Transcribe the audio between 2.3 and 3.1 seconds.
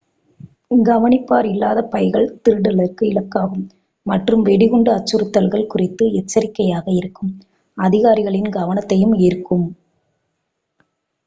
திருடலுக்கு